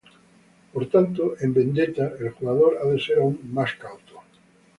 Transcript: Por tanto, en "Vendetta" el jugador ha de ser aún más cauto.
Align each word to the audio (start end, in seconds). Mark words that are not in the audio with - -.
Por 0.73 0.83
tanto, 0.93 1.35
en 1.41 1.53
"Vendetta" 1.53 2.13
el 2.19 2.31
jugador 2.31 2.79
ha 2.81 2.87
de 2.89 2.99
ser 2.99 3.19
aún 3.19 3.39
más 3.53 3.75
cauto. 3.75 4.23